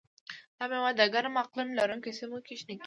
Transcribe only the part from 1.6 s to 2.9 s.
لرونکو سیمو کې شنه کېږي.